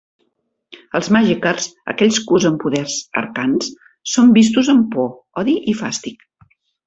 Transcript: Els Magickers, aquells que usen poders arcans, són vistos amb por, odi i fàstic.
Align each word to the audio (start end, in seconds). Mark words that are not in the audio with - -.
Els 0.99 1.09
Magickers, 1.15 1.67
aquells 1.93 2.17
que 2.29 2.33
usen 2.37 2.55
poders 2.63 2.95
arcans, 3.21 3.69
són 4.15 4.33
vistos 4.39 4.73
amb 4.75 4.89
por, 4.95 5.09
odi 5.43 5.57
i 5.75 5.79
fàstic. 5.85 6.27